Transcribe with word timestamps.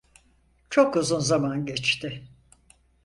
Çok 0.69 0.95
uzun 0.95 1.19
zaman 1.19 1.65
geçti. 1.65 2.27